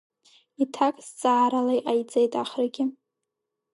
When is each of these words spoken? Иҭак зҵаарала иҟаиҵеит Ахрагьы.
Иҭак 0.63 0.95
зҵаарала 1.07 1.73
иҟаиҵеит 1.77 2.33
Ахрагьы. 2.41 2.83